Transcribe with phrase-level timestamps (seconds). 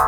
[0.00, 0.06] Two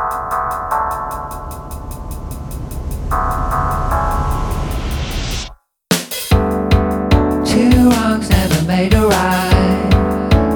[7.91, 9.91] wrongs never made a right.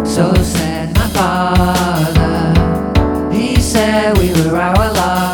[0.07, 2.55] So said my father.
[3.31, 5.26] He said we were our lot.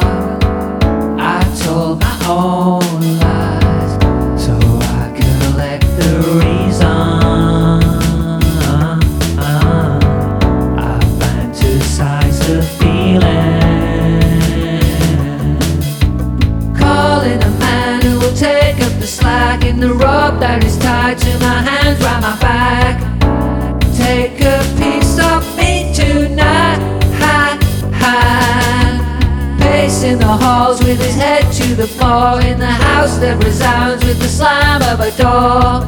[19.64, 23.00] In the rope that is tied to my hands round my back.
[23.96, 26.80] Take a piece of me tonight.
[27.20, 27.58] Ha,
[27.94, 29.56] ha.
[29.58, 34.18] Pacing the halls with his head to the floor in the house that resounds with
[34.18, 35.82] the slam of a door.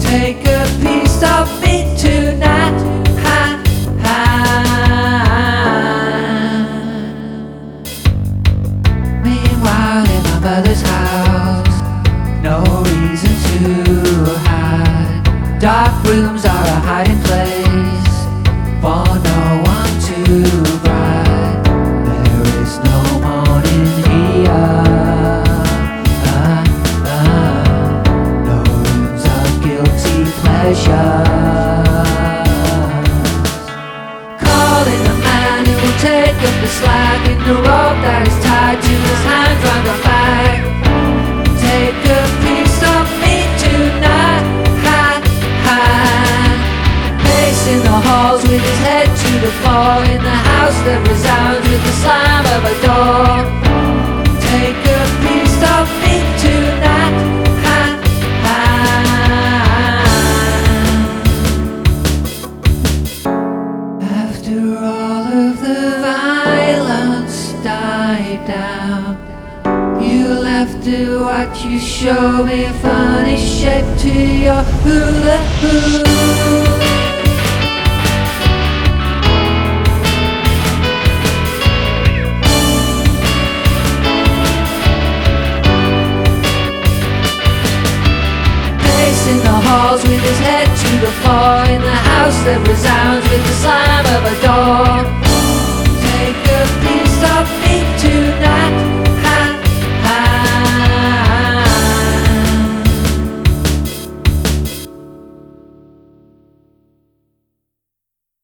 [0.00, 2.78] Take a piece of me tonight.
[3.24, 3.62] Ha,
[4.04, 4.16] ha.
[9.24, 11.05] Meanwhile, in my mother's house,
[12.56, 13.58] no reason to
[14.48, 15.60] hide.
[15.60, 18.16] Dark rooms are a hiding place
[18.82, 19.40] for no
[19.74, 20.44] one too
[20.84, 21.60] bright.
[22.06, 24.74] There is no mourning here.
[28.48, 31.24] No rooms of guilty pleasure.
[34.44, 38.45] Calling a man who will take up the slack in the rope that is
[48.26, 52.44] Halls with his head to the floor in the house that resounds with the slam
[52.56, 53.46] of a door.
[54.50, 57.14] Take a piece of me tonight.
[64.02, 69.22] After all of the violence died down,
[70.02, 76.85] you left to watch you show me a funny shape to your hula hoop.
[90.26, 93.85] His head to the floor in the house that resounds with the door.